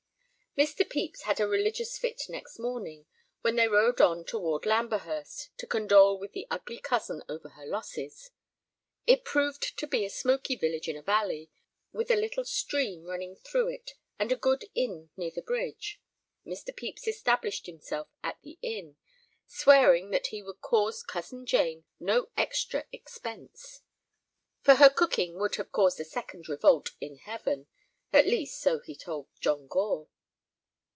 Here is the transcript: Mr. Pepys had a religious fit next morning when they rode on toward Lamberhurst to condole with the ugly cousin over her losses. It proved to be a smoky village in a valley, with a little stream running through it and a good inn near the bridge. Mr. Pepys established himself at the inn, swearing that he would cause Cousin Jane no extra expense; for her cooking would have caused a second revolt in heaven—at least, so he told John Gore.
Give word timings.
Mr. 0.57 0.79
Pepys 0.87 1.21
had 1.21 1.39
a 1.39 1.47
religious 1.47 1.97
fit 1.97 2.23
next 2.27 2.59
morning 2.59 3.05
when 3.39 3.55
they 3.55 3.69
rode 3.69 4.01
on 4.01 4.25
toward 4.25 4.65
Lamberhurst 4.65 5.47
to 5.55 5.65
condole 5.65 6.19
with 6.19 6.33
the 6.33 6.45
ugly 6.51 6.77
cousin 6.77 7.23
over 7.29 7.47
her 7.51 7.65
losses. 7.65 8.31
It 9.07 9.23
proved 9.23 9.77
to 9.79 9.87
be 9.87 10.03
a 10.03 10.09
smoky 10.09 10.57
village 10.57 10.89
in 10.89 10.97
a 10.97 11.01
valley, 11.01 11.49
with 11.93 12.11
a 12.11 12.17
little 12.17 12.43
stream 12.43 13.05
running 13.05 13.37
through 13.37 13.69
it 13.69 13.91
and 14.19 14.29
a 14.29 14.35
good 14.35 14.65
inn 14.75 15.09
near 15.15 15.31
the 15.33 15.41
bridge. 15.41 16.01
Mr. 16.45 16.75
Pepys 16.75 17.07
established 17.07 17.65
himself 17.65 18.09
at 18.21 18.37
the 18.41 18.59
inn, 18.61 18.97
swearing 19.47 20.09
that 20.09 20.27
he 20.27 20.41
would 20.43 20.59
cause 20.59 21.01
Cousin 21.01 21.45
Jane 21.45 21.85
no 21.97 22.27
extra 22.35 22.83
expense; 22.91 23.83
for 24.61 24.75
her 24.75 24.89
cooking 24.89 25.39
would 25.39 25.55
have 25.55 25.71
caused 25.71 26.01
a 26.01 26.05
second 26.05 26.49
revolt 26.49 26.89
in 26.99 27.19
heaven—at 27.19 28.27
least, 28.27 28.59
so 28.59 28.79
he 28.81 28.97
told 28.97 29.29
John 29.39 29.67
Gore. 29.67 30.09